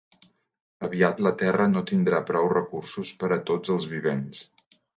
[0.87, 4.45] Aviat la terra no tindrà prou recursos per a tots els vivents.